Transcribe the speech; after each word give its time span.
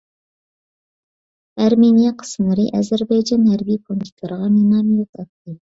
ئەرمېنىيە 1.61 2.15
قىسىملىرى 2.23 2.67
ئەزەربەيجان 2.81 3.47
ھەربىي 3.55 3.83
پونكىتلىرىغا 3.87 4.53
مىناميوت 4.59 5.09
ئاتتى. 5.13 5.61